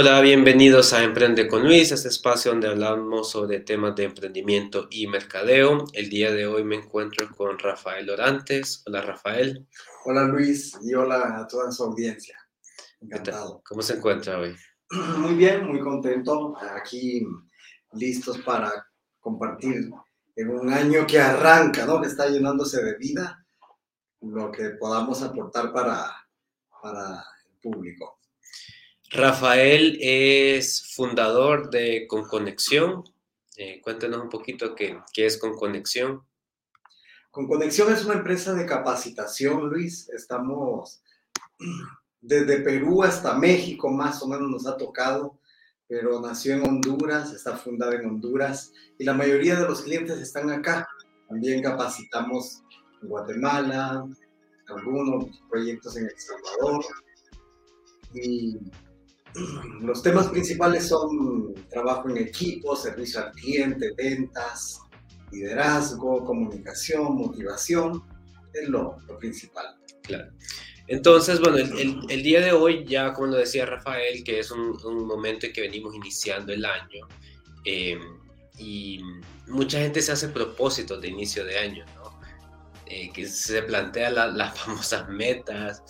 [0.00, 5.08] Hola, bienvenidos a Emprende con Luis, este espacio donde hablamos sobre temas de emprendimiento y
[5.08, 5.86] mercadeo.
[5.92, 8.84] El día de hoy me encuentro con Rafael Orantes.
[8.86, 9.66] Hola, Rafael.
[10.04, 12.38] Hola, Luis, y hola a toda su audiencia.
[13.00, 13.60] Encantado.
[13.68, 14.54] ¿Cómo se encuentra hoy?
[15.18, 16.56] Muy bien, muy contento.
[16.80, 17.26] Aquí
[17.94, 18.70] listos para
[19.18, 19.90] compartir
[20.36, 22.00] en un año que arranca, ¿no?
[22.00, 23.44] Que está llenándose de vida,
[24.20, 26.08] lo que podamos aportar para,
[26.80, 28.17] para el público.
[29.10, 33.04] Rafael es fundador de Conconexión.
[33.56, 36.22] Eh, cuéntanos un poquito qué, es Conconexión.
[37.30, 40.10] Conconexión es una empresa de capacitación, Luis.
[40.10, 41.02] Estamos
[42.20, 45.38] desde Perú hasta México, más o menos nos ha tocado,
[45.86, 50.50] pero nació en Honduras, está fundada en Honduras y la mayoría de los clientes están
[50.50, 50.86] acá.
[51.28, 52.62] También capacitamos
[53.00, 54.06] en Guatemala,
[54.66, 56.84] algunos proyectos en El Salvador
[58.14, 58.58] y
[59.80, 64.80] los temas principales son trabajo en equipo, servicio al cliente, ventas,
[65.32, 68.02] liderazgo, comunicación, motivación.
[68.52, 69.76] Es lo, principal.
[70.02, 70.30] Claro.
[70.86, 75.46] Entonces, bueno, el, día de hoy, ya como lo decía Rafael, que es un, momento
[75.46, 77.06] en que venimos iniciando el año,
[77.64, 78.00] em,
[78.56, 79.00] y
[79.48, 82.18] mucha gente se hace propósitos de inicio de año, ¿no?
[82.86, 85.82] Eh, que se plantea las famosas metas,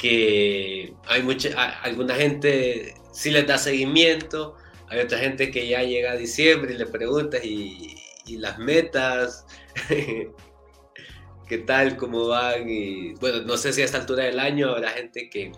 [0.00, 4.56] que hay mucha, alguna gente sí les da seguimiento,
[4.88, 7.96] hay otra gente que ya llega a diciembre y le preguntas y,
[8.38, 9.44] las metas,
[11.48, 14.90] qué tal, cómo van, y bueno, no sé si a esta altura del año habrá
[14.90, 15.50] gente que,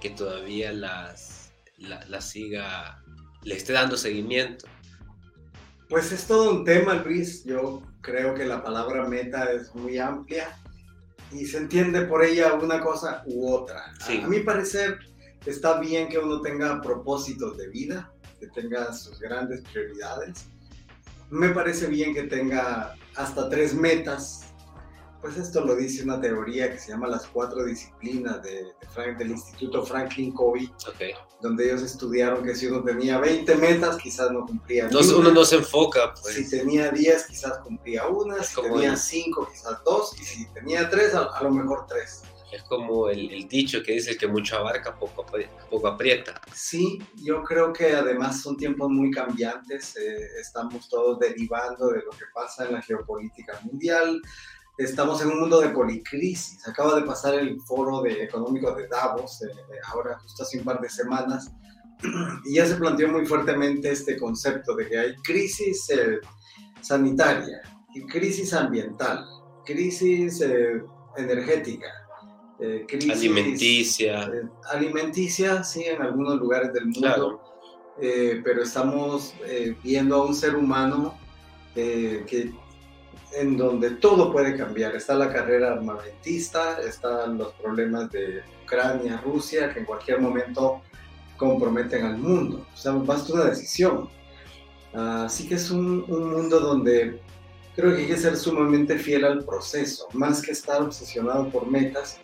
[0.00, 3.04] que todavía las, las siga,
[3.42, 4.66] le esté dando seguimiento.
[5.90, 7.44] Pues es todo un tema, Luis.
[7.44, 10.56] Yo creo que la palabra meta es muy amplia
[11.32, 13.94] y se entiende por ella una cosa u otra.
[14.00, 14.98] A, mi parecer
[15.44, 20.46] está bien que uno tenga propósitos de vida, que tenga sus grandes prioridades.
[21.30, 24.45] Me parece bien que tenga hasta tres metas
[25.26, 28.72] pues esto lo dice una teoría que se llama las cuatro disciplinas de,
[29.18, 30.72] del Instituto Franklin Covey,
[31.42, 35.44] donde ellos estudiaron que si uno tenía 20 metas, quizás no cumplía no, Uno no
[35.44, 36.14] se enfoca.
[36.22, 36.36] Pues.
[36.36, 41.14] Si tenía 10, quizás cumplía una, si tenía 5, quizás dos, y si tenía 3,
[41.16, 42.22] a, lo mejor 3.
[42.52, 45.26] Es como el, dicho que dice que mucho abarca, poco,
[45.68, 46.40] poco aprieta.
[46.54, 52.12] Sí, yo creo que además son tiempos muy cambiantes, eh, estamos todos derivando de lo
[52.12, 54.22] que pasa en la geopolítica mundial,
[54.78, 56.66] estamos en un mundo de policrisis.
[56.66, 59.48] Acaba de pasar el foro de, económico de Davos, eh,
[59.88, 61.52] ahora justo hace un par de semanas,
[62.44, 66.20] y ya se planteó muy fuertemente este concepto de que hay crisis eh,
[66.80, 67.62] sanitaria,
[68.08, 69.24] crisis ambiental,
[69.64, 70.82] crisis eh,
[71.16, 71.86] energética,
[72.86, 74.30] crisis alimenticia.
[74.70, 77.42] alimenticia, sí, en algunos lugares del mundo,
[77.98, 79.34] pero estamos
[79.82, 81.18] viendo a un ser humano
[81.74, 82.54] que
[83.32, 84.94] en donde todo puede cambiar.
[84.94, 90.82] Está la carrera armamentista, están los problemas de Ucrania, Rusia, que en cualquier momento
[91.36, 92.66] comprometen al mundo.
[92.72, 94.08] O sea, basta una decisión.
[94.92, 97.20] Así que es un, un, mundo donde
[97.74, 102.18] creo que hay que ser sumamente fiel al proceso, más que estar obsesionado por metas.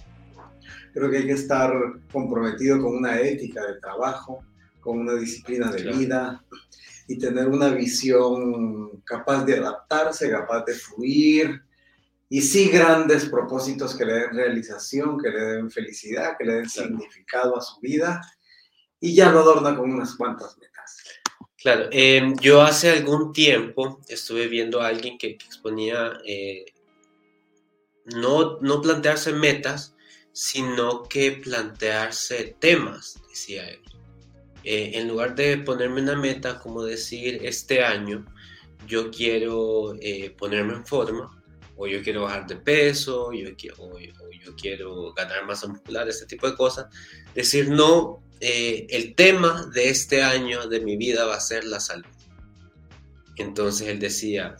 [0.95, 1.71] Creo que hay que estar
[2.11, 4.43] comprometido con una ética de trabajo,
[4.81, 6.43] con una disciplina de vida,
[7.13, 11.61] y tener una visión capaz de adaptarse, capaz de fluir,
[12.31, 16.71] y sí grandes propósitos que le den realización, que le den felicidad, que le den
[16.71, 18.23] significado a su vida,
[18.99, 21.05] y ya lo adorna con unas cuantas metas.
[21.59, 26.65] Claro, em, yo hace algún tiempo estuve viendo a alguien que, exponía eh,
[28.07, 29.95] no, no plantearse metas,
[30.33, 33.83] sino que plantearse temas, decía él.
[34.65, 38.25] Eh, en lugar de ponerme una meta como decir este año
[38.87, 41.43] yo quiero eh, ponerme en forma
[41.77, 46.49] o yo quiero bajar de peso yo o, yo quiero ganar masa muscular, este tipo
[46.49, 46.87] de cosas,
[47.35, 51.79] decir no, eh, el tema de este año de mi vida va a ser la
[51.79, 52.11] salud.
[53.37, 54.57] Entonces él decía,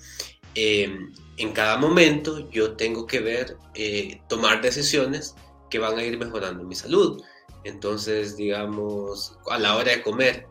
[0.55, 3.57] em, en cada momento yo tengo que ver,
[4.29, 5.35] tomar decisiones
[5.69, 7.23] que van a ir mejorando mi salud.
[7.65, 10.47] Entonces, digamos, a la hora de comer,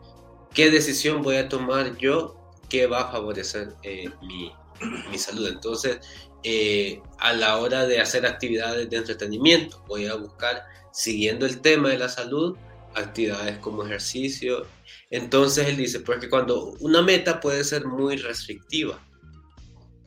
[0.54, 2.36] ¿qué decisión voy a tomar yo
[2.68, 5.48] que va a favorecer eh, mi, salud?
[5.48, 5.98] Entonces,
[6.42, 11.90] eh, a la hora de hacer actividades de entretenimiento, voy a buscar, siguiendo el tema
[11.90, 12.56] de la salud,
[12.94, 14.66] actividades como ejercicio.
[15.10, 19.00] Entonces, él dice, porque cuando una meta puede ser muy restrictiva,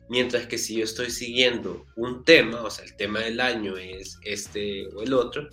[0.08, 4.18] Mientras que si yo estoy siguiendo un tema, o sea, el tema del año es
[4.22, 5.48] este o el otro,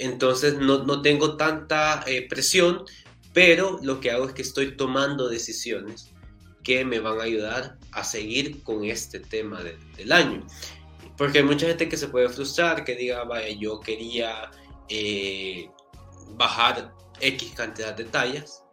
[0.00, 2.84] entonces no, no tengo tanta eh, presión
[3.32, 6.10] pero lo que hago es que estoy tomando decisiones
[6.62, 10.44] que me van a ayudar a seguir con este tema del año.
[11.16, 14.50] Porque hay mucha gente que se puede frustrar, que diga, vaya, yo quería
[14.88, 15.70] eh,
[16.36, 18.64] bajar X cantidad de tallas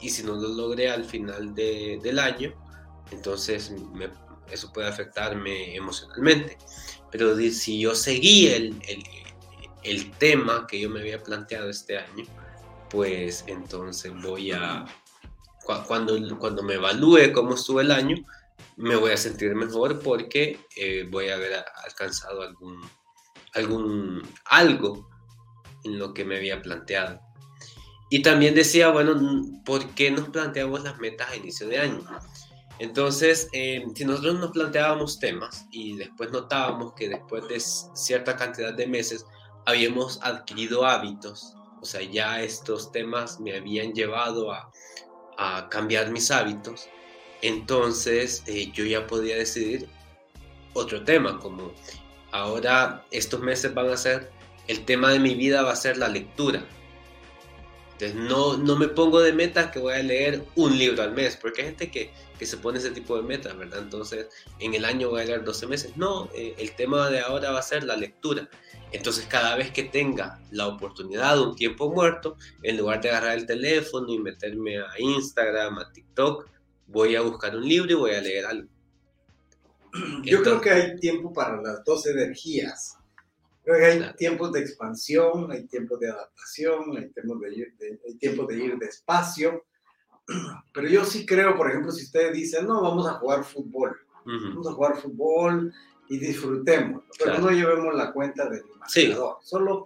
[0.00, 2.54] y si no lo logré al final del año,
[3.10, 3.72] entonces
[4.50, 6.56] eso puede afectarme emocionalmente.
[7.10, 8.80] Pero si yo seguí el,
[9.82, 12.24] el tema que yo me había planteado este año,
[12.90, 14.86] pues entonces voy a,
[15.86, 18.16] cuando, cuando me evalúe cómo estuvo el año,
[18.76, 22.80] me voy a sentir mejor porque eh, voy a haber alcanzado algún,
[23.54, 25.08] algún, algo
[25.84, 27.20] en lo que me había planteado.
[28.10, 29.20] Y también decía, bueno,
[29.64, 32.00] ¿por qué nos planteamos las metas a inicio de año?
[32.78, 38.72] Entonces, eh, si nosotros nos planteábamos temas y después notábamos que después de cierta cantidad
[38.72, 39.26] de meses
[39.68, 44.70] habíamos adquirido hábitos, o sea, ya estos temas me habían llevado a,
[45.70, 46.88] cambiar mis hábitos,
[47.42, 49.88] entonces eh, yo ya podía decidir
[50.72, 51.72] otro tema, como
[52.32, 54.32] ahora estos meses van a ser,
[54.66, 56.64] el tema de mi vida va a ser la lectura.
[57.92, 61.36] Entonces no, no me pongo de meta que voy a leer un libro al mes,
[61.36, 63.80] porque hay gente que, que se pone ese tipo de metas, ¿verdad?
[63.80, 64.28] Entonces
[64.60, 65.96] en el año voy a leer 12 meses.
[65.96, 68.48] No, eh, el tema de ahora va a ser la lectura.
[68.92, 73.36] Entonces cada vez que tenga la oportunidad de un tiempo muerto, en lugar de agarrar
[73.36, 76.48] el teléfono y meterme a Instagram, a TikTok,
[76.86, 78.68] voy a buscar un libro y voy a leer algo.
[80.22, 82.96] Yo creo que hay tiempo para las dos energías.
[83.64, 87.74] Creo que hay tiempos de expansión, hay tiempos de adaptación, hay tiempos de, ir,
[88.06, 89.64] hay tiempos de ir despacio.
[90.72, 94.68] Pero yo sí creo, por ejemplo, si ustedes dicen, no, vamos a jugar fútbol, vamos
[94.68, 95.72] a jugar fútbol,
[96.08, 99.36] y disfrutemos, pero no llevemos la cuenta del marcador.
[99.42, 99.84] Solo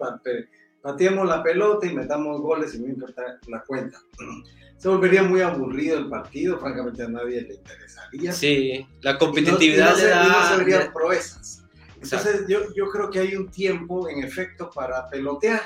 [0.80, 3.98] pateemos la pelota y metamos goles y no importa la cuenta.
[4.78, 8.32] Se volvería muy aburrido el partido, francamente a nadie le interesaría.
[8.32, 11.62] Sí, la competitividad y no, se, verían proezas.
[12.02, 15.60] Entonces yo, yo creo que hay un tiempo, en efecto, para pelotear.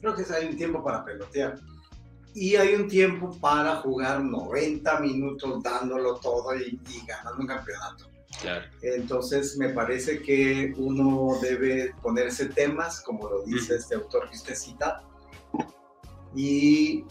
[0.00, 1.60] Creo que hay un tiempo para pelotear.
[2.34, 8.10] Y hay un tiempo para jugar 90 minutos dándolo todo y, y ganando un campeonato.
[8.82, 14.54] Entonces me parece que uno debe ponerse temas, como lo dice este autor que usted
[14.54, 15.02] cita,
[16.34, 17.04] y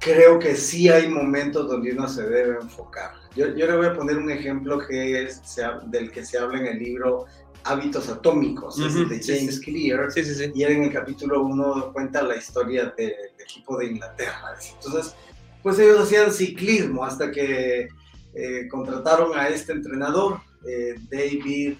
[0.00, 3.12] creo que sí hay momentos donde uno se debe enfocar.
[3.36, 5.42] Yo, yo le voy a poner un ejemplo que es,
[5.86, 7.26] del que se habla en el libro
[7.64, 10.08] Hábitos Atómicos, de James Clear,
[10.54, 13.14] y él en el capítulo 1 cuenta la historia del
[13.44, 14.56] equipo de Inglaterra.
[14.74, 15.14] Entonces,
[15.62, 17.88] pues ellos hacían ciclismo hasta que
[18.34, 21.76] eh, contrataron a este entrenador eh, David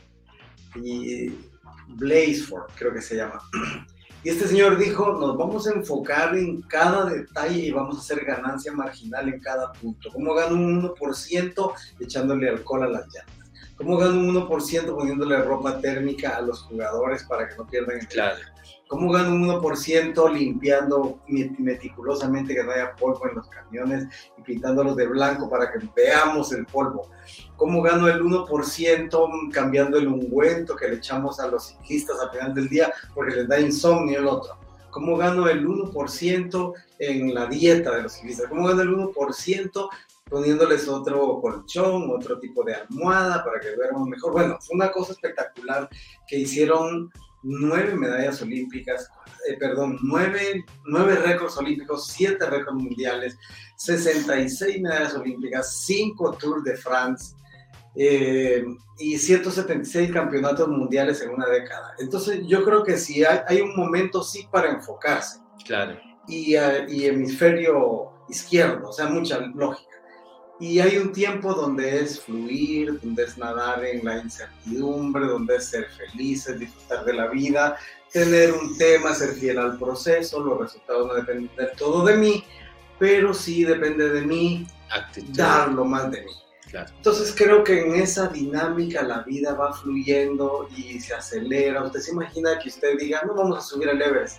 [1.89, 3.41] Blazeford, creo que se llama.
[4.25, 8.25] Y este señor dijo, nos vamos a enfocar en cada detalle y vamos a hacer
[8.25, 10.09] ganancia marginal en cada punto.
[10.11, 13.51] ¿Cómo gano un 1% echándole alcohol a las llantas?
[13.77, 18.09] ¿Cómo gano un 1% poniéndole ropa térmica a los jugadores para que no pierdan el
[18.09, 18.39] claro.
[18.87, 24.95] ¿Cómo gano un 1% limpiando meticulosamente que no haya polvo en los camiones y pintándolos
[24.97, 27.09] de blanco para que veamos el polvo?
[27.57, 32.55] ¿Cómo gano el 1% cambiando el ungüento que le echamos a los ciclistas al final
[32.55, 34.59] del día porque les da insomnio el otro?
[34.91, 38.49] ¿Cómo gano el 1% en la dieta de los ciclistas?
[38.49, 39.89] ¿Cómo gano el 1%
[40.31, 44.33] poniéndoles otro colchón, otro tipo de almohada para que duerman mejor?
[44.33, 45.89] Bueno, fue una cosa espectacular
[46.29, 47.11] que hicieron
[47.45, 49.09] nueve medallas olímpicas,
[49.49, 53.37] eh, perdón, nueve, nueve récords olímpicos, siete récords mundiales,
[53.77, 57.37] 66 medallas olímpicas, cinco Tours de France
[57.95, 58.65] eh,
[58.99, 61.95] y 176 campeonatos mundiales en una década.
[61.99, 65.41] Entonces yo creo que sí hay, hay un momento sí para enfocarse.
[65.65, 65.99] Claro.
[66.27, 69.97] Y, uh, y hemisferio izquierdo, o sea, mucha lógica.
[70.61, 75.67] Y hay un tiempo donde es fluir, donde es nadar en la incertidumbre, donde es
[75.67, 77.77] ser felices, disfrutar de la vida,
[78.13, 82.45] tener un tema, ser fiel al proceso, los resultados no dependen del todo de mí,
[82.99, 84.67] pero sí depende de mí
[85.31, 86.33] dar lo más de mí.
[86.73, 91.85] Entonces creo que en esa dinámica la vida va fluyendo y se acelera.
[91.85, 94.39] Usted se imagina que usted diga, no vamos a subir al Everest.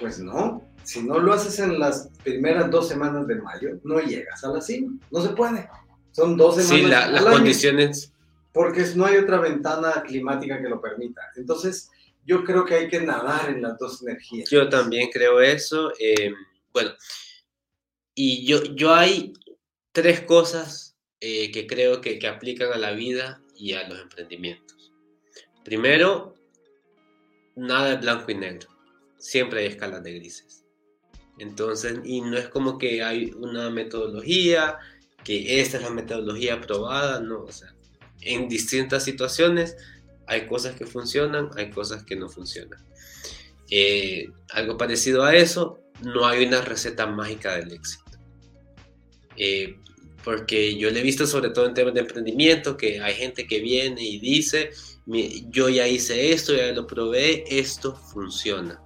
[0.00, 4.42] Pues no, si no lo haces en las primeras dos semanas de mayo, no llegas
[4.42, 4.98] a la cima.
[5.10, 5.68] No se puede.
[6.12, 7.04] Son dos semanas.
[7.04, 8.12] Sí, las condiciones.
[8.54, 11.20] Porque no hay otra ventana climática que lo permita.
[11.36, 11.90] Entonces,
[12.24, 14.48] yo creo que hay que nadar en las dos energías.
[14.48, 15.92] Yo también creo eso.
[16.00, 16.32] Eh,
[16.72, 16.92] bueno,
[18.14, 19.34] y yo, yo hay
[19.92, 24.90] tres cosas eh, que creo que, que aplican a la vida y a los emprendimientos.
[25.66, 26.34] Primero,
[27.56, 28.70] nada de blanco y negro.
[29.18, 30.57] Siempre hay escalas de grises.
[31.38, 34.78] Entonces, y no es como que hay una metodología,
[35.24, 37.74] que esta es la metodología aprobada, no, o sea,
[38.20, 39.76] en distintas situaciones
[40.26, 42.84] hay cosas que funcionan, hay cosas que no funcionan.
[43.70, 48.04] Eh, algo parecido a eso, no hay una receta mágica del éxito.
[49.36, 49.76] Eh,
[50.24, 53.60] porque yo le he visto sobre todo en temas de emprendimiento que hay gente que
[53.60, 54.70] viene y dice,
[55.48, 58.82] yo ya hice esto, ya lo probé, esto funciona.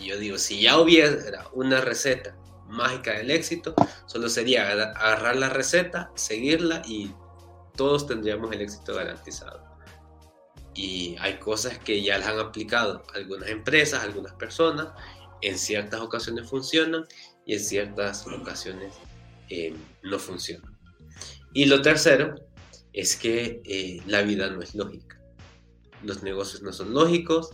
[0.00, 3.74] Y yo digo, si ya hubiera una receta mágica del éxito,
[4.06, 7.12] solo sería agarrar la receta, seguirla y
[7.76, 9.64] todos tendríamos el éxito garantizado.
[10.74, 14.88] Y hay cosas que ya las han aplicado algunas empresas, algunas personas,
[15.42, 17.06] en ciertas ocasiones funcionan
[17.44, 18.94] y en ciertas ocasiones
[19.48, 20.78] eh, no funcionan.
[21.52, 22.34] Y lo tercero
[22.92, 25.20] es que eh, la vida no es lógica.
[26.02, 27.50] Los negocios no son lógicos,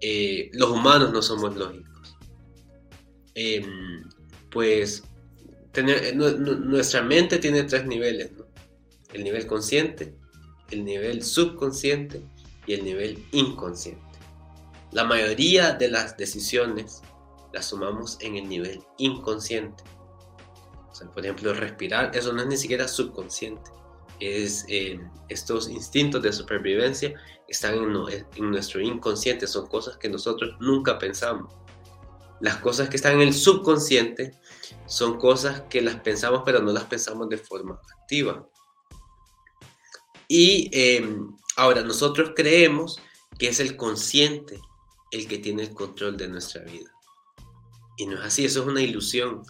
[0.00, 2.16] eh, los humanos no somos lógicos.
[3.34, 4.04] Em,
[4.50, 5.02] pues
[5.84, 8.32] nuestra mente tiene tres niveles,
[9.12, 10.14] el nivel consciente,
[10.70, 12.20] el nivel subconsciente
[12.66, 14.02] y el nivel inconsciente.
[14.92, 17.02] La mayoría de las decisiones
[17.52, 19.84] las tomamos en el nivel inconsciente.
[21.14, 23.70] por ejemplo, respirar, eso no es ni siquiera subconsciente.
[24.20, 27.14] Es, eh, estos instintos de supervivencia
[27.46, 31.54] están en, en nuestro inconsciente, son cosas que nosotros nunca pensamos.
[32.40, 34.38] Las cosas que están en el subconsciente
[34.86, 38.48] son cosas que las pensamos, pero no las pensamos de forma activa.
[40.28, 43.00] Y em, ahora nosotros creemos
[43.38, 44.60] que es el consciente
[45.10, 46.92] el que tiene el control de nuestra vida.
[47.96, 49.42] Y no es así, eso es una ilusión.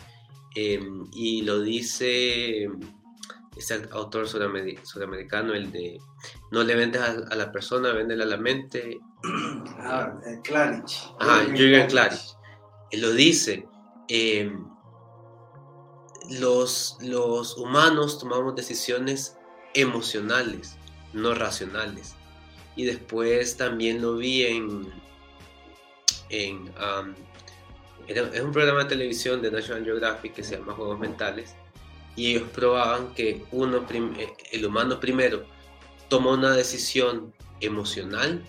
[0.54, 2.68] Em, y lo dice
[3.56, 6.00] este autor sudamericano, el de
[6.50, 9.00] no le vendes a, la persona, véndela a la mente.
[9.80, 11.10] Ah, eh, Klarich.
[11.20, 12.36] Ah, Jürgen Klarich.
[12.90, 13.66] Él lo dice.
[14.08, 14.66] Em,
[16.30, 19.36] los, los humanos tomamos decisiones
[19.74, 20.76] emocionales,
[21.12, 22.14] no racionales.
[22.76, 24.92] Y después también lo vi en,
[26.28, 26.70] en
[28.08, 31.54] es un programa de televisión de National Geographic que se llama Juegos Mentales.
[32.18, 35.44] Y ellos probaban que uno, eh, el humano primero
[36.08, 38.42] toma una decisión emocional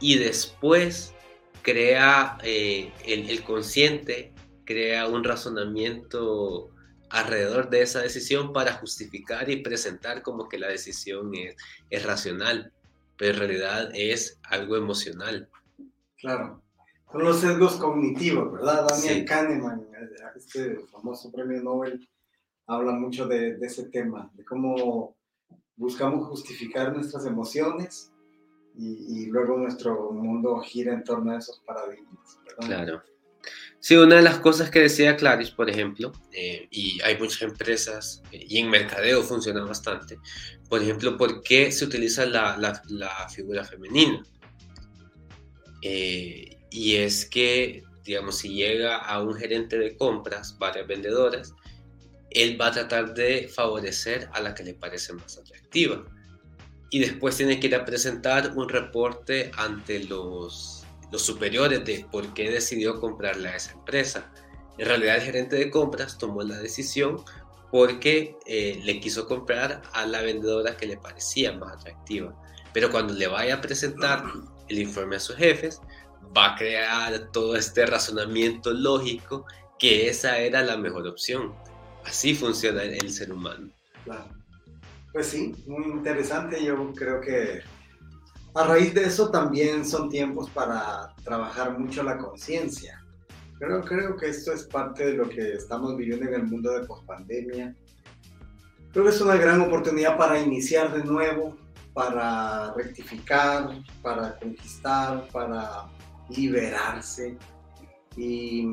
[0.00, 1.12] y después
[1.60, 4.32] crea eh, el, el, consciente,
[4.64, 6.70] crea un razonamiento
[7.10, 11.56] alrededor de esa decisión para justificar y presentar como que la decisión es,
[11.90, 12.72] es racional,
[13.18, 15.50] pero en realidad es algo emocional.
[16.16, 16.62] Claro.
[17.12, 18.86] Son los sesgos cognitivos, ¿verdad?
[18.88, 19.86] Daniel Kahneman,
[20.34, 22.08] este famoso premio Nobel,
[22.70, 25.16] habla mucho de, de, ese tema, de cómo
[25.76, 28.12] buscamos justificar nuestras emociones
[28.76, 32.38] y, y, luego nuestro mundo gira en torno a esos paradigmas.
[32.44, 32.66] ¿verdad?
[32.66, 33.02] Claro.
[33.80, 38.22] Sí, una de las cosas que decía Clarice, por ejemplo, eh, y hay muchas empresas,
[38.30, 40.18] eh, y en mercadeo funciona bastante,
[40.68, 44.22] por ejemplo, ¿por qué se utiliza la, la, la figura femenina?
[45.82, 51.54] Eh, y es que, digamos, si llega a un gerente de compras, varias vendedoras,
[52.30, 56.04] él va a tratar de favorecer a la que le parece más atractiva.
[56.90, 62.32] Y después tiene que ir a presentar un reporte ante los los superiores de por
[62.34, 64.32] qué decidió comprarle a esa empresa.
[64.78, 67.22] En realidad el gerente de compras tomó la decisión
[67.70, 72.34] porque eh, le quiso comprar a la vendedora que le parecía más atractiva.
[72.72, 74.24] Pero cuando le vaya a presentar
[74.68, 75.80] el informe a sus jefes,
[76.36, 79.44] va a crear todo este razonamiento lógico
[79.78, 81.54] que esa era la mejor opción.
[82.04, 83.70] Así funciona el, ser humano.
[84.04, 84.28] Claro.
[85.12, 86.64] Pues sí, muy interesante.
[86.64, 87.62] Yo creo que
[88.54, 93.04] a raíz de eso también son tiempos para trabajar mucho la conciencia.
[93.58, 96.86] Pero creo que esto es parte de lo que estamos viviendo en el mundo de
[96.86, 97.76] pospandemia.
[98.92, 101.56] Creo que es una gran oportunidad para iniciar de nuevo,
[101.92, 103.70] para rectificar,
[104.02, 105.90] para conquistar, para
[106.30, 107.36] liberarse
[108.16, 108.66] y,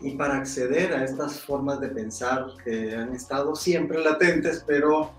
[0.00, 5.12] y para acceder a estas formas de pensar que han estado siempre latentes, pero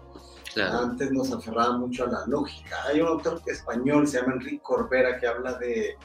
[0.55, 2.75] antes nos aferraba mucho a la lógica.
[2.87, 5.95] Hay un autor español, se llama Enrique Corbera, que habla de,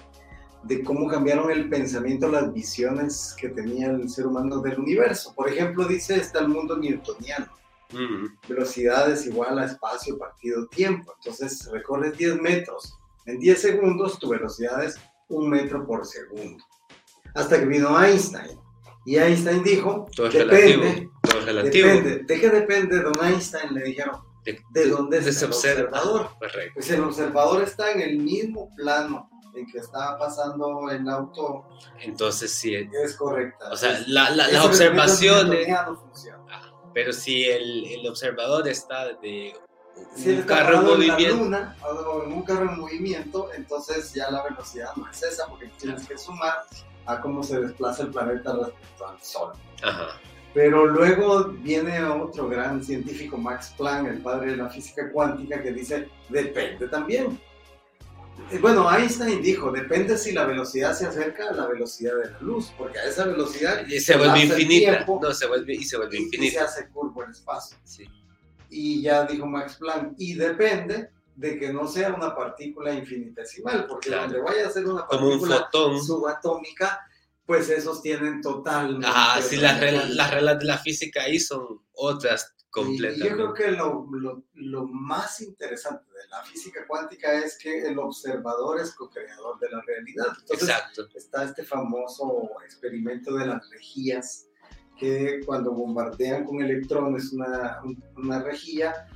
[0.64, 5.32] de cómo cambiaron el pensamiento, las visiones que tenía el ser humano del universo.
[5.34, 7.48] Por ejemplo, dice, está el mundo newtoniano.
[8.48, 11.12] Velocidad es igual a espacio partido tiempo.
[11.18, 12.98] Entonces recorres 10 metros.
[13.26, 14.98] En 10 segundos tu velocidad es
[15.28, 16.64] un metro por segundo.
[17.34, 18.58] Hasta que vino Einstein.
[19.04, 21.88] Y Einstein dijo, todo es depende, relativo, todo es relativo.
[21.88, 22.24] Depende.
[22.24, 23.00] ¿De qué depende?
[23.00, 26.30] Don Einstein le dijeron, de, dónde es el observador.
[26.38, 26.72] Correcto.
[26.74, 31.68] Pues el observador está en el mismo plano en que estaba pasando el auto.
[32.00, 32.74] Entonces sí.
[32.74, 33.70] Es correcta.
[33.70, 35.68] O sea, la, las observaciones...
[36.94, 39.54] pero si el, el, observador está de
[40.26, 41.58] un carro en movimiento.
[41.84, 46.06] o en un carro en movimiento, entonces ya la velocidad no es esa, porque tienes
[46.06, 46.64] que sumar
[47.06, 49.52] a cómo se desplaza el planeta respecto al Sol.
[49.82, 50.20] Ajá.
[50.54, 55.72] Pero luego viene otro gran científico, Max Planck, el padre de la física cuántica, que
[55.72, 57.40] dice, depende también.
[58.60, 62.70] Bueno, Einstein dijo, depende si la velocidad se acerca a la velocidad de la luz,
[62.76, 63.86] porque a esa velocidad...
[63.86, 65.06] Y se vuelve infinita.
[65.06, 66.46] no, se vuelve, y se vuelve infinita.
[66.46, 67.78] Y se hace curvo el espacio.
[67.84, 68.04] Sí.
[68.68, 71.10] Y ya dijo Max Planck, y depende
[71.42, 75.68] de que no sea una partícula infinitesimal, porque donde vaya a ser una partícula
[76.00, 77.00] subatómica,
[77.44, 79.00] pues esos tienen total...
[79.04, 83.26] Ah, sí, las reglas, de la física ahí son otras completamente.
[83.26, 87.88] Y yo creo que lo, lo, lo, más interesante de la física cuántica es que
[87.88, 90.26] el observador es co-creador de la realidad.
[90.38, 91.08] Entonces, Exacto.
[91.12, 94.46] está este famoso experimento de las rejías,
[94.96, 97.80] que cuando bombardean con electrones una,
[98.16, 99.08] una rejilla,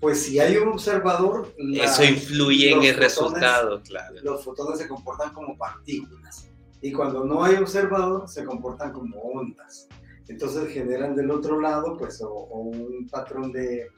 [0.00, 1.54] pues si hay un observador...
[1.74, 4.16] Eso influye en el resultado, claro.
[4.22, 9.88] Los fotones se comportan como partículas y cuando no hay observador se comportan como ondas.
[10.28, 13.88] Entonces generan del otro lado pues o, un patrón de,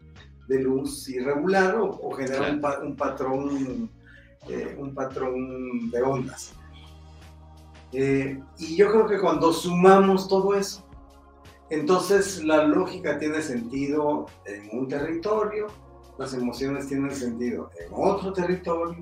[0.49, 3.91] de, luz irregular o, generan un, patrón
[4.49, 6.55] eh, un patrón de ondas.
[7.93, 10.85] Eh, y yo creo que cuando sumamos todo eso,
[11.69, 15.69] entonces la lógica tiene sentido en un territorio,
[16.23, 18.97] las emociones tienen sentido en otro territorio,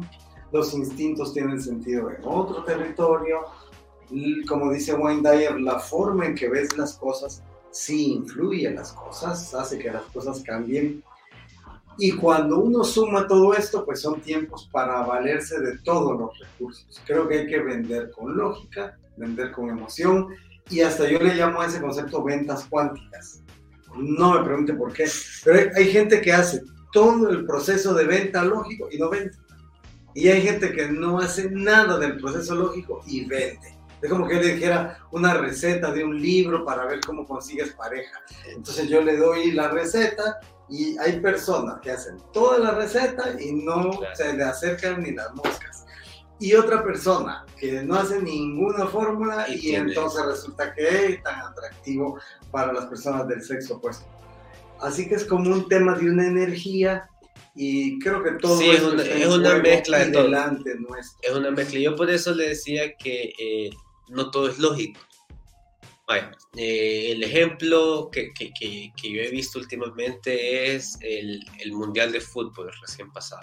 [0.52, 3.40] los instintos tienen sentido en otro territorio,
[4.48, 8.92] como dice Wayne Dyer, la forma en que ves las cosas sí influye en las
[8.92, 11.04] cosas, hace que las cosas cambien.
[11.98, 17.02] Y cuando uno suma todo esto, pues son tiempos para valerse de todos los recursos.
[17.06, 20.28] Creo que hay que vender con lógica, vender con emoción,
[20.70, 23.42] y hasta yo le llamo a ese concepto ventas cuánticas.
[23.94, 25.04] No me pregunte por qué,
[25.44, 29.36] pero hay, gente que hace todo el proceso de venta lógico y no vende.
[30.14, 33.78] Y hay gente que no hace nada del proceso lógico y vende.
[34.02, 37.72] Es como que yo le dijera una receta de un libro para ver cómo consigues
[37.74, 38.18] pareja.
[38.48, 43.52] Entonces yo le doy la receta y hay personas que hacen toda la receta y
[43.52, 45.84] no se le acercan ni las moscas.
[46.38, 52.18] Y otra persona que no hace ninguna fórmula y, entonces resulta que es tan atractivo
[52.50, 54.06] para las personas del sexo opuesto.
[54.80, 57.08] Así que es como un tema de una energía
[57.54, 60.28] y creo que todo sí, es una, es una mezcla de todo.
[60.28, 61.18] Nuestro.
[61.22, 61.80] Es una mezcla.
[61.80, 63.70] Yo por eso le decía que eh,
[64.08, 65.00] no todo es lógico.
[66.56, 72.20] Eh, el ejemplo que, que, que, yo he visto últimamente es el, el, Mundial de
[72.20, 73.42] Fútbol recién pasado.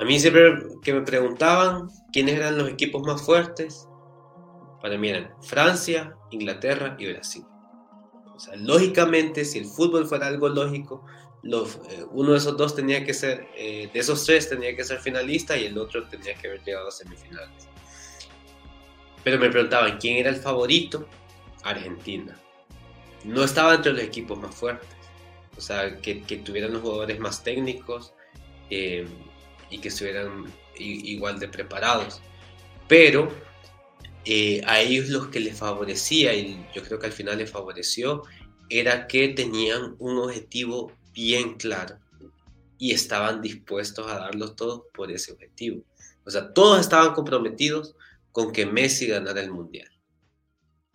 [0.00, 3.86] A mí siempre que me preguntaban quiénes eran los equipos más fuertes,
[4.80, 7.44] para mí eran Francia, Inglaterra y Brasil.
[8.42, 11.06] Sea, lógicamente, si el fútbol fuera algo lógico,
[11.44, 14.98] eh, uno de esos dos tenía que ser, eh, de esos tres tenía que ser
[14.98, 17.68] finalista y el otro tenía que haber llegado a semifinales.
[19.22, 21.06] Pero me preguntaban quién era el favorito.
[21.62, 22.36] Argentina.
[23.22, 24.88] No estaba entre los equipos más fuertes.
[25.56, 28.12] O sea, que, tuvieran los jugadores más técnicos
[28.70, 29.06] eh,
[29.70, 32.20] y que estuvieran igual de preparados.
[32.88, 33.30] Pero
[34.24, 38.22] eh, a ellos los que les favorecía, y yo creo que al final les favoreció,
[38.68, 41.98] era que tenían un objetivo bien claro
[42.78, 45.84] y estaban dispuestos a darlo todo por ese objetivo.
[46.24, 47.94] O sea, todos estaban comprometidos
[48.32, 49.88] con que Messi ganara el Mundial.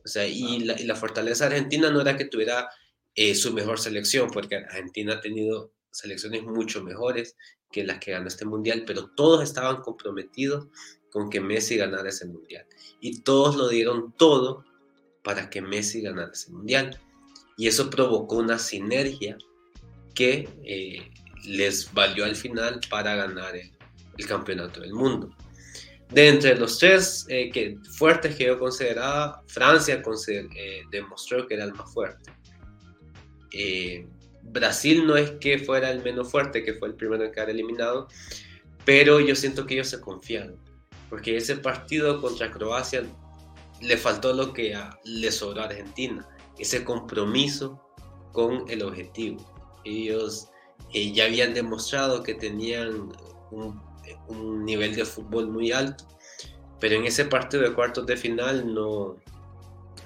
[0.04, 2.70] O sea, y, la, fortaleza argentina no era que tuviera
[3.14, 7.36] eh, su mejor selección, porque Argentina ha tenido selecciones mucho mejores
[7.72, 10.68] que las que ganó este Mundial, pero todos estaban comprometidos
[11.12, 12.66] con que Messi ganara ese Mundial.
[13.00, 14.66] Y todos lo dieron todo
[15.24, 17.00] para que Messi ganara ese Mundial.
[17.58, 19.38] Y eso provocó una sinergia
[20.14, 21.12] que eh,
[21.46, 25.30] les valió al final para ganar el campeonato del mundo.
[26.10, 31.66] De entre los tres eh, que, fuertes que yo consideraba, Francia eh, demostró que era
[31.66, 32.32] el más fuerte.
[34.44, 38.08] Brasil no es que fuera el menos fuerte, que fue el primero en quedar eliminado,
[38.86, 40.58] pero yo siento que ellos se confiaron,
[41.10, 43.04] porque ese partido contra Croacia
[43.82, 47.82] le faltó lo que le sobró a Argentina, ese compromiso
[48.34, 49.46] con el objetivo.
[49.84, 50.50] Ellos
[50.94, 53.10] ya habían demostrado que tenían
[53.52, 53.88] un
[54.28, 56.06] un nivel de fútbol muy alto,
[56.80, 59.18] pero en ese partido de cuartos de final no,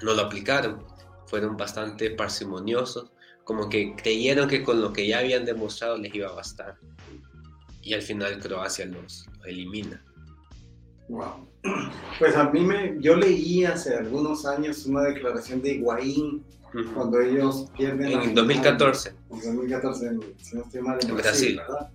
[0.02, 0.84] no lo aplicaron,
[1.26, 3.10] fueron bastante parsimoniosos,
[3.44, 6.78] como que creyeron que con lo que ya habían demostrado les iba a bastar.
[7.82, 10.04] Y al final Croacia los, elimina.
[11.12, 11.48] Wow.
[12.18, 16.44] Pues a mí me, yo leí hace algunos años una declaración de Higuaín
[16.94, 18.20] cuando ellos pierden.
[18.20, 19.10] En 2014.
[19.30, 21.90] En 2014, si no estoy mal, en, Brasil, ¿verdad?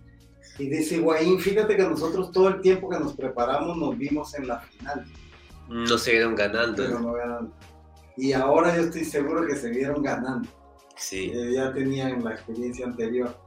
[0.58, 4.48] Y dice Higuaín, fíjate que nosotros todo el tiempo que nos preparamos nos vimos en
[4.48, 5.06] la final.
[5.70, 6.84] No se vieron ganando.
[6.84, 7.54] Pero no ganando.
[8.18, 10.50] Y ahora yo estoy seguro que se vieron ganando.
[10.96, 11.32] Sí.
[11.34, 13.38] Eh, ya tenían la experiencia anterior.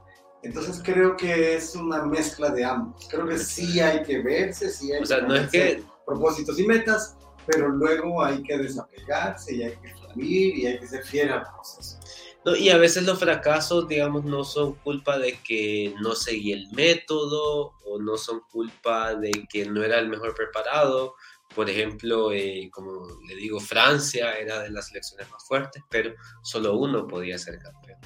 [0.43, 3.07] Entonces creo que es una mezcla de ambos.
[3.09, 6.59] Creo que sí hay que verse, sí hay o sea, que no es que propósitos
[6.59, 11.03] y metas, pero luego hay que desapegarse y hay que fluir y hay que ser
[11.03, 11.99] fiel al proceso.
[12.43, 16.71] No, y a veces los fracasos, digamos, no son culpa de que no seguí el
[16.71, 21.13] método o no son culpa de que no era el mejor preparado.
[21.53, 26.77] Por ejemplo, eh, como le digo, Francia era de las selecciones más fuertes, pero solo
[26.77, 27.99] uno podía ser campeón.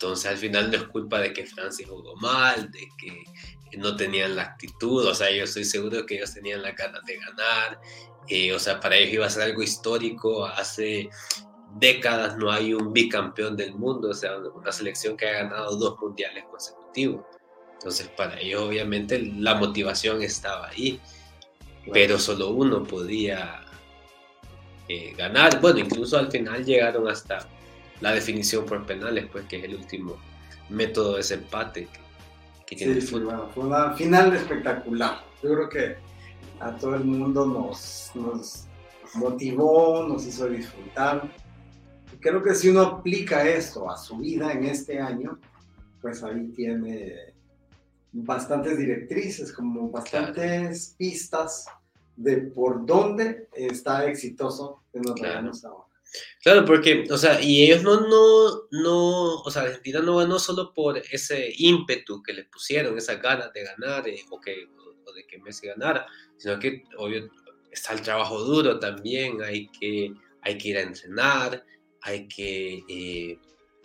[0.00, 3.22] Entonces al final no es culpa de que Francia jugó mal, de que
[3.76, 7.18] no tenían la actitud, o sea, yo estoy seguro que ellos tenían la ganas de
[7.18, 7.78] ganar,
[8.26, 11.10] eh, o sea, para ellos iba a ser algo histórico, hace
[11.76, 16.00] décadas no hay un bicampeón del mundo, o sea, una selección que ha ganado dos
[16.00, 17.26] mundiales consecutivos.
[17.74, 20.98] Entonces, para ellos obviamente la motivación estaba ahí,
[21.92, 23.66] pero solo uno podía
[24.88, 25.60] eh, ganar.
[25.60, 27.46] Bueno, incluso al final llegaron hasta
[28.00, 30.16] la definición por penales, pues que es el último
[30.68, 31.88] método de desempate
[32.76, 33.24] sí, fue
[33.56, 35.24] una final espectacular.
[35.42, 35.96] Yo creo que
[36.60, 38.66] a todo el mundo nos, nos
[39.14, 41.30] motivó, nos hizo disfrutar.
[42.12, 45.38] Y creo que si uno aplica esto a su vida en este año,
[46.00, 47.34] pues ahí tiene
[48.12, 51.66] bastantes directrices, como bastantes pistas
[52.16, 55.50] de por dónde está exitoso en los claro.
[55.64, 55.89] ahora.
[56.42, 60.72] Claro, porque, o sea, y ellos no, no, no, o sea, Argentina no ganó solo
[60.72, 64.66] por ese ímpetu que le pusieron, esas ganas de ganar eh, o, que,
[65.06, 67.28] o de que Messi ganara, sino que, obvio,
[67.70, 71.64] está el trabajo duro también, hay que, hay que ir a entrenar,
[72.02, 73.38] hay que eh,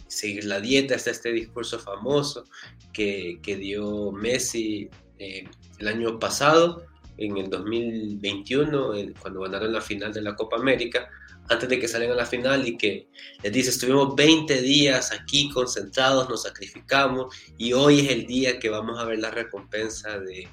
[0.07, 2.45] seguir la dieta, está este discurso famoso
[2.93, 5.47] que, que dio Messi eh,
[5.79, 6.85] el año pasado,
[7.17, 11.09] en el 2021, cuando ganaron la final de la Copa América,
[11.49, 13.07] antes de que salgan a la final y que
[13.43, 18.69] les dice, estuvimos 20 días aquí concentrados, nos sacrificamos y hoy es el día que
[18.69, 20.47] vamos a ver la recompensa de,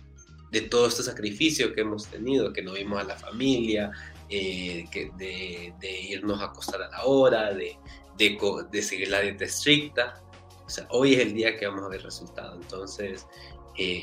[0.51, 3.91] de todo este sacrificio que hemos tenido, que no vimos a la familia,
[4.29, 7.79] eh, que de, de, irnos a acostar a la hora, de,
[8.19, 8.39] de,
[8.71, 10.23] de, seguir la dieta estricta.
[10.67, 12.57] O sea, hoy es el día que vamos a ver resultado.
[12.57, 13.27] Entonces,
[13.79, 14.03] eh,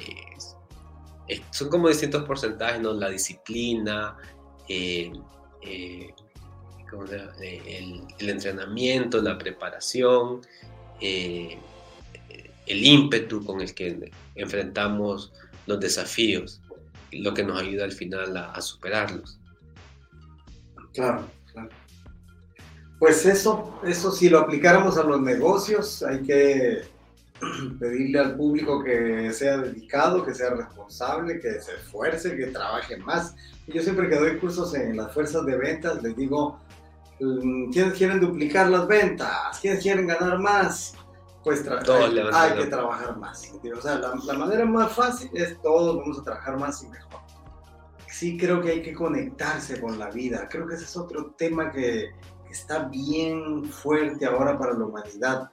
[1.51, 2.93] son como distintos porcentajes, ¿no?
[2.93, 4.17] La disciplina,
[4.67, 5.11] eh,
[7.41, 10.41] el, entrenamiento, la preparación,
[11.01, 11.57] eh,
[12.65, 15.33] el ímpetu con el que enfrentamos
[15.65, 16.61] los desafíos,
[17.11, 19.39] lo que nos ayuda al final a, superarlos.
[20.93, 21.69] Claro, claro.
[22.99, 26.81] Pues eso, eso si lo aplicáramos a los negocios, hay que
[27.79, 33.35] pedirle al público que sea dedicado, que sea responsable, que se esfuerce, que trabaje más.
[33.67, 36.59] Yo siempre que doy cursos en las fuerzas de ventas, les digo,
[37.19, 39.59] Mm, ¿Quiénes quieren duplicar las ventas?
[39.59, 40.93] ¿Quiénes quieren ganar más?
[41.43, 43.51] Pues hay, que trabajar más.
[43.75, 47.21] O sea, la, manera más fácil es todos vamos a trabajar más y mejor.
[48.07, 50.47] Sí creo que hay que conectarse con la vida.
[50.49, 52.11] Creo que ese es otro tema que,
[52.49, 55.51] está bien fuerte ahora para la humanidad.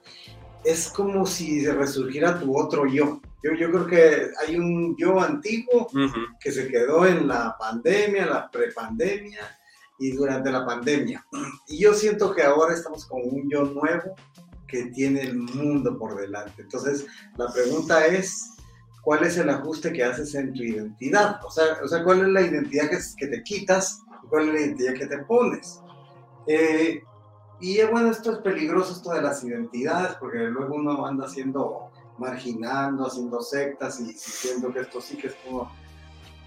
[0.63, 3.21] Es como si se resurgiera tu otro yo.
[3.43, 5.87] Yo, yo creo que hay un yo antiguo
[6.39, 9.41] que se quedó en la pandemia, la prepandemia,
[9.99, 11.25] y durante la pandemia.
[11.67, 14.15] Y yo siento que ahora estamos con un yo nuevo
[14.67, 16.61] que tiene el mundo por delante.
[16.61, 17.05] Entonces,
[17.37, 18.51] la pregunta es,
[19.01, 21.39] ¿cuál es el ajuste que haces en tu identidad?
[21.45, 24.53] O sea, o sea ¿cuál es la identidad que, que te quitas y cuál es
[24.53, 25.79] la identidad que te pones?
[26.47, 27.01] Eh,
[27.59, 33.07] y bueno, esto es peligroso, esto de las identidades, porque luego uno anda haciendo, marginando,
[33.07, 35.71] haciendo sectas y diciendo que esto sí que es como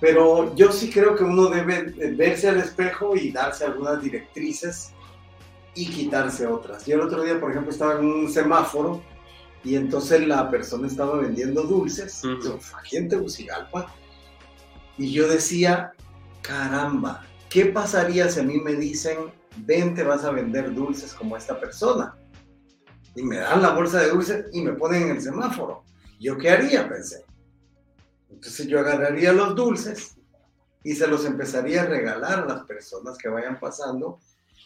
[0.00, 4.92] pero yo sí creo que uno debe verse al espejo y darse algunas directrices
[5.74, 6.86] y quitarse otras.
[6.86, 9.02] Yo el otro día, por ejemplo, estaba en un semáforo
[9.62, 12.22] y entonces la persona estaba vendiendo dulces,
[12.78, 13.94] aquí en Tegucigalpa,
[14.96, 15.92] y yo decía,
[16.40, 21.36] caramba, ¿qué pasaría si a mí me dicen, ven, te vas a vender dulces como
[21.36, 22.14] esta persona?
[23.14, 25.84] Y me dan la bolsa de dulces y me ponen en el semáforo.
[26.18, 26.88] ¿Yo qué haría?
[26.88, 27.24] Pensé.
[28.30, 30.16] Entonces yo agarraría los dulces
[30.82, 34.20] y se los empezaría a regalar a las personas que vayan pasando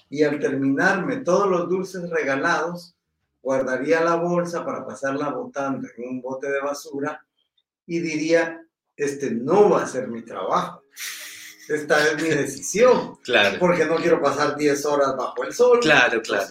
[0.09, 2.95] y al terminarme todos los dulces regalados,
[3.43, 7.25] guardaría la bolsa para pasarla botando en un bote de basura
[7.87, 8.63] y diría,
[8.97, 10.83] este no va a ser mi trabajo.
[11.69, 13.17] esta es mi decisión.
[13.23, 13.59] claro.
[13.59, 16.45] Porque no quiero pasar 10 horas bajo el sol, claro, claro.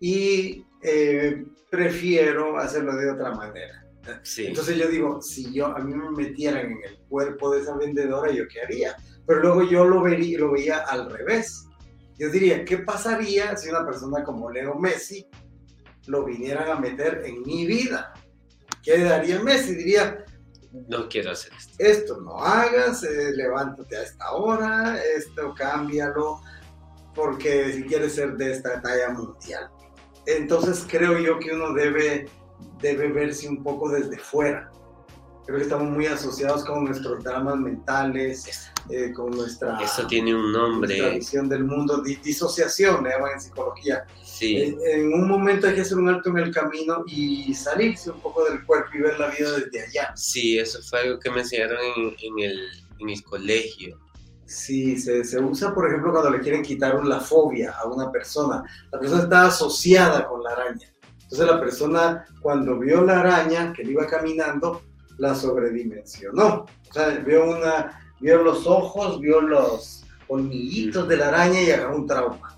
[0.00, 3.86] y eh, prefiero hacerlo de otra manera.
[4.22, 4.46] Sí.
[4.46, 8.32] Entonces yo digo, si yo a mí me metieran en el cuerpo de esa vendedora,
[8.32, 8.96] ¿yo qué haría?
[9.26, 11.66] Pero luego yo lo, vería, lo veía al revés.
[12.18, 15.26] Yo diría, ¿qué pasaría si una persona como Leo Messi
[16.06, 18.12] lo vinieran a meter en mi vida?
[18.82, 19.74] ¿Qué daría Messi?
[19.74, 20.24] Diría,
[20.88, 21.74] no quiero hacer esto.
[21.78, 26.40] Esto no hagas, eh, levántate a esta hora, esto cámbialo,
[27.14, 29.68] porque si quieres ser de esta talla mundial.
[30.26, 32.26] Entonces creo yo que uno debe,
[32.82, 34.70] debe verse un poco desde fuera.
[35.46, 39.80] Creo que estamos muy asociados con nuestros dramas mentales, eh, con nuestra...
[39.82, 41.16] Eso tiene un nombre.
[41.16, 44.06] visión del mundo, disociación, le llaman en psicología
[44.42, 48.44] en, un momento hay que hacer un alto en el camino y salirse un poco
[48.44, 50.16] del cuerpo y ver la vida desde allá.
[50.16, 52.68] Sí, eso fue algo que me enseñaron en, el,
[52.98, 53.98] en el, colegio.
[54.46, 58.62] Sí, se, se, usa, por ejemplo, cuando le quieren quitar la fobia a una persona.
[58.90, 60.91] La persona está asociada con la araña.
[61.32, 64.82] Entonces la persona, cuando vio la araña que le iba caminando,
[65.16, 66.66] la sobredimensionó.
[66.90, 71.96] O sea, vio, una, vio los ojos, vio los colmillitos de la araña y agarró
[71.96, 72.54] un trauma.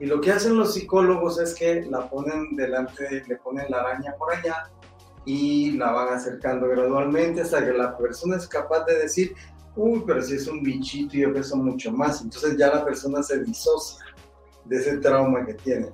[0.00, 4.12] Y lo que hacen los psicólogos es que la ponen delante, le ponen la araña
[4.18, 4.68] por allá
[5.24, 9.32] y la van acercando gradualmente hasta que la persona es capaz de decir,
[9.76, 12.20] uy, pero si es un bichito y yo peso mucho más.
[12.20, 14.04] Entonces ya la persona se disocia
[14.64, 15.88] de ese trauma que tiene.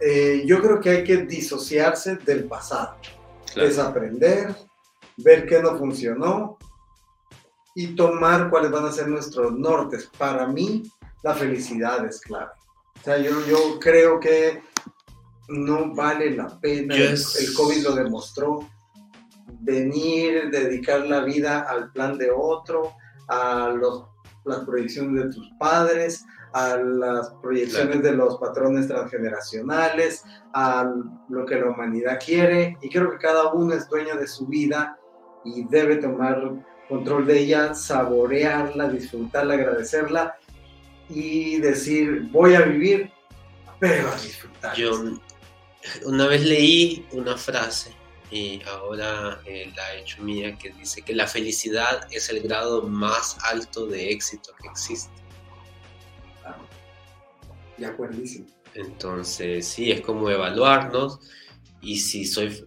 [0.00, 2.96] Eh, yo creo que hay que disociarse del pasado.
[3.56, 4.54] Es aprender,
[5.16, 6.58] ver qué no funcionó
[7.74, 10.10] y tomar cuáles van a ser nuestros nortes.
[10.18, 10.82] Para mí,
[11.22, 12.52] la felicidad es clave.
[13.00, 14.62] O sea, yo, yo creo que
[15.48, 18.68] no vale la pena, el COVID lo demostró,
[19.60, 22.94] venir, dedicar la vida al plan de otro,
[23.28, 24.04] a los,
[24.44, 26.24] las proyecciones de tus padres,
[26.54, 30.88] a las proyecciones de los patrones transgeneracionales, a
[31.28, 32.78] lo que la humanidad quiere.
[32.80, 34.96] Y creo que cada uno es dueño de su vida
[35.44, 40.36] y debe tomar control de ella, saborearla, disfrutarla, agradecerla
[41.08, 43.10] y decir, voy a vivir,
[43.80, 44.76] pero a disfrutar.
[44.76, 44.92] Yo
[46.04, 47.92] una vez leí una frase
[48.30, 52.82] y ahora eh, la he hecho mía que dice que la felicidad es el grado
[52.82, 55.23] más alto de éxito que existe.
[57.78, 58.46] De acuerdísimo.
[58.74, 61.20] Entonces, sí, es como evaluarnos
[61.80, 62.66] y si soy...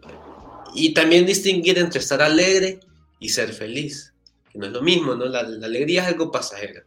[0.75, 2.79] Y también distinguir entre estar alegre
[3.19, 4.13] y ser feliz,
[4.51, 5.25] que no es lo mismo, ¿no?
[5.25, 6.83] La, la alegría es algo pasajero.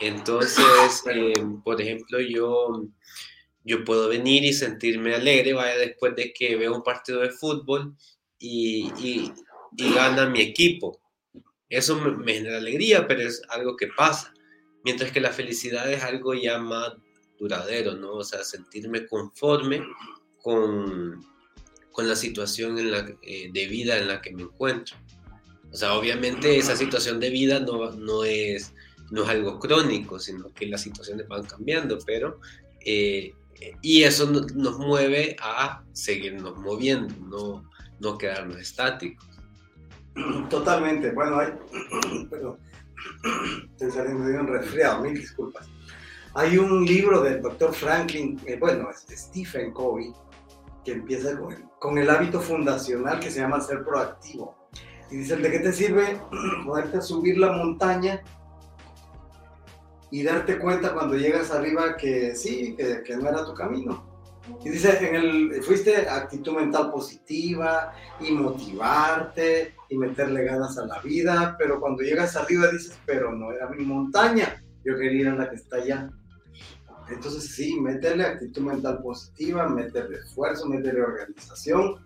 [0.00, 2.88] Entonces, eh, por ejemplo, yo,
[3.64, 7.94] yo puedo venir y sentirme alegre, vaya, después de que veo un partido de fútbol
[8.38, 9.32] y, y,
[9.94, 11.00] gana mi equipo.
[11.68, 14.32] Eso me, genera alegría, pero es algo que pasa.
[14.82, 16.94] Mientras que la felicidad es algo ya más
[17.40, 18.12] duradero, ¿no?
[18.12, 19.82] O sea, sentirme conforme
[20.40, 21.24] con,
[21.90, 24.96] con la situación eh, de vida en la que me encuentro.
[25.72, 28.72] O sea, obviamente esa situación de vida no, no es
[29.10, 32.40] no es algo crónico, sino que las situaciones van cambiando, pero...
[32.84, 33.34] Eh,
[33.82, 39.28] y eso nos mueve a seguirnos moviendo, no, no quedarnos estáticos.
[40.48, 41.12] Totalmente.
[41.12, 41.52] Bueno, hay...
[42.30, 42.58] Perdón.
[43.72, 45.68] Estoy saliendo un resfriado, mil disculpas.
[46.34, 50.12] Hay un libro del doctor Franklin, eh, bueno, es de Stephen Covey,
[50.84, 54.56] que empieza con el, con el hábito fundacional que se llama ser proactivo.
[55.10, 56.20] Y dice, ¿de qué te sirve
[56.64, 58.22] poderte subir la montaña
[60.10, 64.08] y darte cuenta cuando llegas arriba que sí, que, que no era tu camino.
[64.64, 71.00] Y dice, en el, fuiste actitud mental positiva y motivarte y meterle ganas a la
[71.00, 75.36] vida, pero cuando llegas arriba dices, pero no era mi montaña, yo quería ir a
[75.36, 76.10] la que está allá.
[77.10, 81.96] Entonces sí, meterle actitud mental positiva, meterle esfuerzo, meterle organización,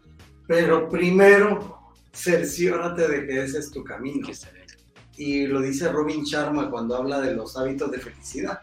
[0.47, 1.79] pero primero
[2.13, 4.29] cerciórate de que ese es tu camino
[5.17, 8.61] y lo dice Robin Sharma cuando habla de los hábitos de felicidad.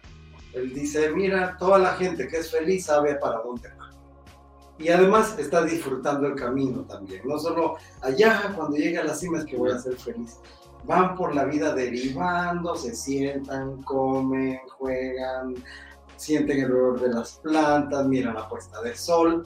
[0.53, 3.89] Él dice, mira, toda la gente que es feliz sabe para dónde va.
[4.77, 7.21] Y además está disfrutando el camino también.
[7.25, 10.37] No solo allá, cuando llegue a la cima es que voy a ser feliz.
[10.83, 15.55] Van por la vida derivando, se sientan, comen, juegan,
[16.21, 19.43] sienten el olor de las plantas, miran la puesta del sol.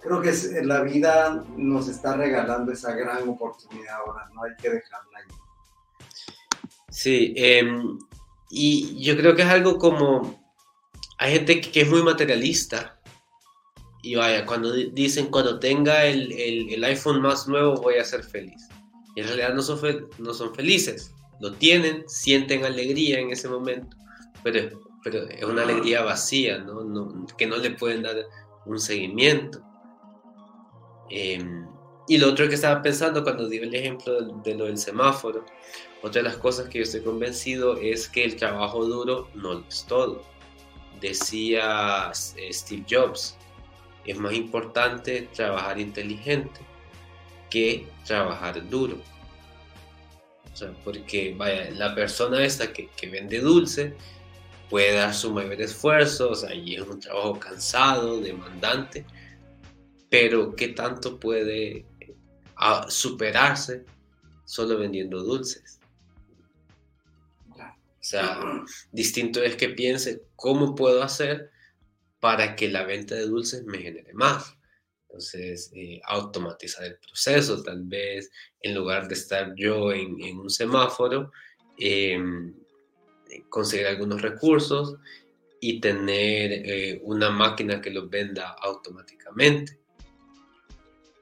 [0.00, 5.18] Creo que la vida nos está regalando esa gran oportunidad ahora, no hay que dejarla
[5.18, 5.34] ahí.
[6.90, 7.98] Sí, em,
[8.48, 10.42] y yo creo que es algo como,
[11.18, 12.98] hay gente que, es muy materialista
[14.02, 18.68] y vaya, cuando dicen cuando tenga el, el, iPhone más nuevo voy a ser feliz.
[19.14, 21.12] Y en realidad no son, no son felices.
[21.40, 23.96] lo tienen, sienten alegría en ese momento,
[24.42, 27.26] pero, pero es una alegría vacía, ¿no?
[27.36, 28.16] que no le pueden dar
[28.64, 29.60] un seguimiento.
[31.08, 31.66] Em,
[32.08, 35.44] y lo otro que estaba pensando cuando di el ejemplo de, lo del semáforo,
[36.02, 39.84] otra de las cosas que yo estoy convencido es que el trabajo duro no es
[39.86, 40.22] todo.
[41.00, 43.36] Decía eh, Steve Jobs,
[44.04, 46.60] es más importante trabajar inteligente
[47.50, 48.98] que trabajar duro.
[50.52, 53.94] O sea, porque vaya, la persona esta que, que vende dulce
[54.68, 59.04] puede dar su mayor esfuerzo, o sea, y es un trabajo cansado, demandante,
[60.10, 61.86] pero ¿qué tanto puede
[62.56, 63.84] ah, superarse
[64.44, 65.80] solo vendiendo dulces?
[68.06, 68.38] O sea,
[68.92, 71.50] distinto es que piense cómo puedo hacer
[72.20, 74.56] para que la venta de dulces me genere más.
[75.08, 81.32] Entonces, eh, automatizar el proceso, tal vez en lugar de estar yo en, un semáforo,
[81.78, 82.54] em,
[83.48, 84.96] conseguir algunos recursos
[85.60, 89.78] y tener eh, una máquina que los venda automáticamente.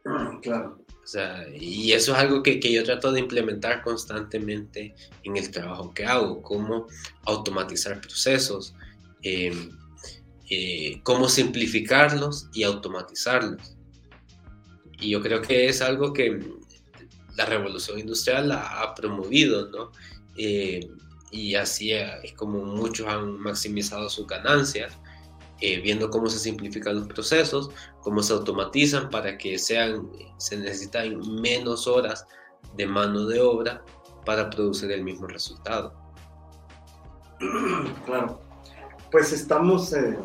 [0.42, 0.84] Claro.
[1.02, 5.50] O sea, y eso es algo que, que, yo trato de implementar constantemente en el
[5.50, 6.86] trabajo que hago, cómo
[7.24, 8.74] automatizar procesos,
[9.22, 9.70] em,
[10.48, 13.76] eh, cómo simplificarlos y automatizarlos.
[14.98, 16.40] Y yo creo que es algo que
[17.36, 19.92] la revolución industrial ha promovido, ¿no?
[20.36, 20.88] Eh,
[21.34, 24.96] y así es como muchos han maximizado sus ganancias,
[25.60, 27.70] eh, viendo cómo se simplifican los procesos,
[28.02, 32.24] cómo se automatizan para que sean, se necesitan menos horas
[32.76, 33.84] de mano de obra
[34.24, 35.92] para producir el mismo resultado.
[38.06, 38.40] Claro,
[39.10, 40.16] pues estamos en,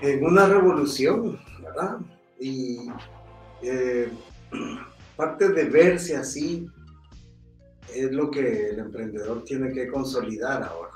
[0.00, 1.98] en una revolución, ¿verdad?
[2.40, 2.88] Y
[3.62, 4.10] eh,
[5.16, 6.66] parte de verse así
[7.94, 10.92] es lo que el emprendedor tiene que consolidar ahora.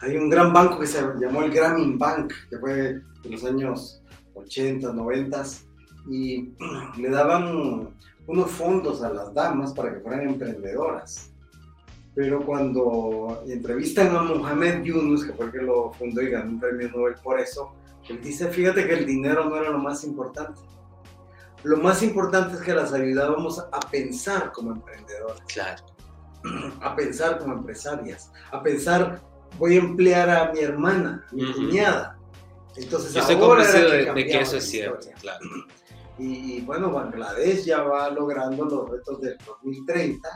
[0.00, 4.02] Hay un gran banco que se llamó el Grameen Bank, que fue en los años
[4.34, 5.42] 80, 90,
[6.10, 6.52] y
[6.98, 7.94] le daban
[8.26, 11.32] unos fondos a las damas para que fueran emprendedoras.
[12.14, 16.60] Pero cuando entrevistan a Mohamed Yunus, que fue el que lo fundó y ganó un
[16.60, 17.72] premio Nobel por eso,
[18.08, 20.60] él dice, fíjate que el dinero no era lo más importante
[21.62, 25.42] lo más importante es que las ayudábamos a pensar como emprendedores.
[25.52, 25.84] Claro.
[26.80, 28.32] A pensar como empresarias.
[28.50, 29.20] A pensar,
[29.58, 32.18] voy a emplear a mi hermana, mi cuñada.
[32.76, 35.40] Entonces, Yo estoy convencido de, que eso es cierto, claro.
[36.22, 40.28] Y, bueno, Bangladesh ya va logrando los retos del 2030.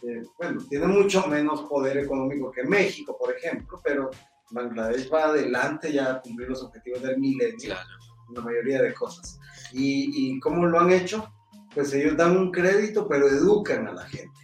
[0.00, 4.08] Eh, bueno, tiene mucho menos poder económico que México, por ejemplo, pero
[4.50, 7.58] Bangladesh va adelante ya a cumplir los objetivos del milenio.
[7.58, 8.07] Claro.
[8.30, 9.38] La mayoría de cosas.
[9.72, 11.32] ¿Y, cómo lo han hecho?
[11.74, 14.38] Pues ellos dan un crédito, pero educan a la gente.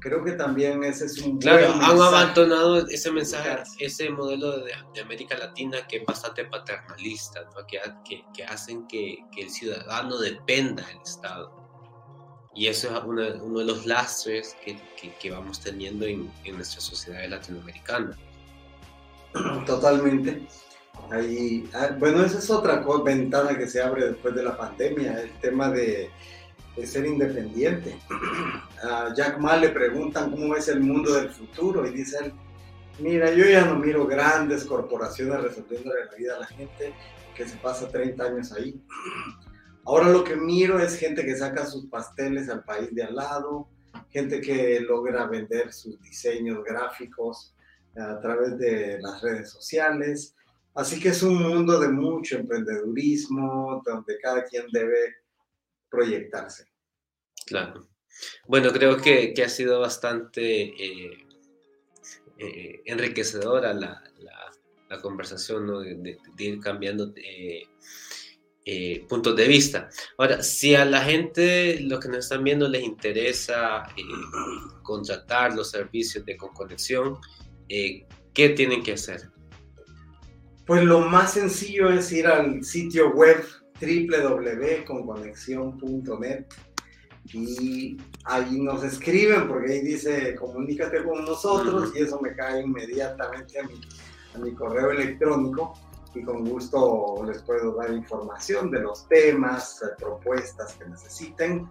[0.00, 5.36] Creo que también ese es un Claro, han abandonado ese mensaje, ese modelo de, América
[5.38, 11.50] Latina que es bastante paternalista, que, que, hacen que, que, el ciudadano dependa del Estado.
[12.54, 14.78] Y eso es uno, uno de los lastres que,
[15.18, 18.16] que vamos teniendo en, en nuestra sociedad latinoamericana.
[19.66, 20.46] Totalmente.
[21.10, 25.32] Ahí, ah, bueno, esa es otra ventana que se abre después de la pandemia, el
[25.40, 26.10] tema de,
[26.84, 27.98] ser independiente.
[28.82, 32.32] A Jack Ma le preguntan cómo es el mundo del futuro y dice él,
[32.98, 36.94] mira, yo ya no miro grandes corporaciones resolviendo la vida a la gente
[37.36, 38.80] que se pasa 30 años ahí.
[39.86, 43.68] Ahora lo que miro es gente que saca sus pasteles al país de al lado,
[44.10, 47.54] gente que logra vender sus diseños gráficos
[47.96, 50.34] a través de las redes sociales,
[50.74, 55.16] Así que es un mundo de mucho emprendedurismo, donde cada quien debe
[55.88, 56.66] proyectarse.
[57.46, 57.88] Claro.
[58.46, 61.26] Bueno, creo que, ha sido bastante eh,
[62.38, 64.02] eh, enriquecedora la,
[65.02, 65.80] conversación, ¿no?
[65.80, 69.90] de, ir cambiando eh, puntos de vista.
[70.16, 73.82] Ahora, si a la gente, lo que nos están viendo, les interesa
[74.84, 77.18] contratar los servicios de Conconexión,
[77.68, 79.33] ¿qué tienen que hacer?
[80.66, 83.44] Pues lo más sencillo es ir al sitio web
[83.80, 86.46] www.conconexion.net
[87.32, 93.58] y ahí nos escriben porque ahí dice comunícate con nosotros y eso me cae inmediatamente
[93.58, 93.80] a mi,
[94.34, 95.72] a mi correo electrónico
[96.14, 101.68] y con gusto les puedo dar información de los temas, propuestas que necesiten.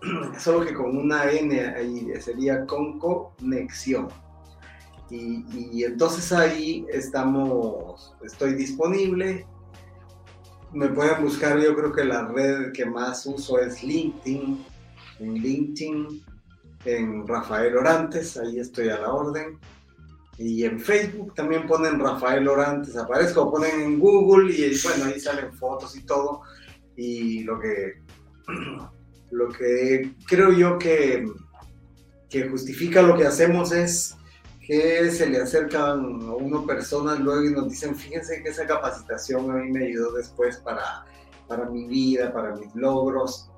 [0.38, 2.98] Solo que con una N ahí sería con
[5.10, 9.46] Y, entonces ahí estamos, estoy disponible.
[10.72, 14.64] Me pueden buscar, yo creo que la red que más uso es LinkedIn.
[15.18, 16.24] En LinkedIn
[16.84, 19.58] en Rafael Orantes, ahí estoy a la orden.
[20.38, 25.52] Y en Facebook también ponen Rafael Orantes, aparezco, ponen en Google y bueno, ahí salen
[25.52, 26.42] fotos y todo.
[26.96, 28.00] Y lo que,
[29.32, 31.26] lo que creo yo que,
[32.30, 34.16] que justifica lo que hacemos es
[34.60, 39.50] que se le acercan a uno personas luego y nos dicen, fíjense que esa capacitación
[39.50, 41.04] a mí me ayudó después para,
[41.48, 43.50] para mi vida, para mis logros.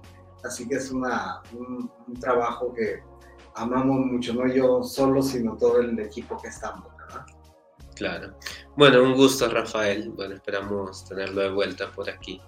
[0.44, 1.90] Así que es una, un,
[2.20, 3.02] trabajo que
[3.54, 7.26] amamos mucho, no yo solo, sino todo el equipo que estamos, ¿verdad?
[7.94, 8.34] Claro.
[8.76, 10.10] Bueno, un gusto, Rafael.
[10.10, 12.40] Bueno, esperamos tenerlo de vuelta por aquí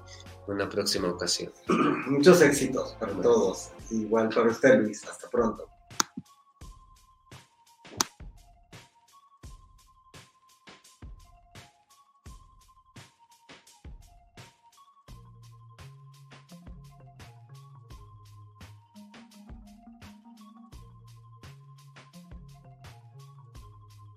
[0.48, 1.52] en una próxima ocasión.
[2.08, 3.70] Muchos éxitos para todos.
[3.90, 5.04] Igual para usted, Luis.
[5.08, 5.73] Hasta pronto.